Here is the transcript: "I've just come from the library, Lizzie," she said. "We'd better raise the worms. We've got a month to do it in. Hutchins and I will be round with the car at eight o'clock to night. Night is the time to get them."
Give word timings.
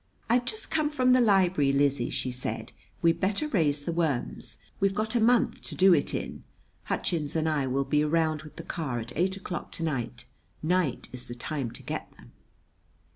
"I've 0.31 0.45
just 0.45 0.71
come 0.71 0.89
from 0.89 1.13
the 1.13 1.21
library, 1.21 1.71
Lizzie," 1.71 2.09
she 2.09 2.31
said. 2.31 2.71
"We'd 3.03 3.19
better 3.19 3.47
raise 3.47 3.85
the 3.85 3.91
worms. 3.91 4.57
We've 4.79 4.95
got 4.95 5.13
a 5.13 5.19
month 5.19 5.61
to 5.61 5.75
do 5.75 5.93
it 5.93 6.15
in. 6.15 6.43
Hutchins 6.85 7.35
and 7.35 7.47
I 7.47 7.67
will 7.67 7.85
be 7.85 8.03
round 8.03 8.41
with 8.41 8.55
the 8.55 8.63
car 8.63 8.97
at 8.99 9.15
eight 9.15 9.37
o'clock 9.37 9.71
to 9.73 9.83
night. 9.83 10.25
Night 10.63 11.07
is 11.13 11.25
the 11.25 11.35
time 11.35 11.69
to 11.69 11.83
get 11.83 12.11
them." 12.17 12.31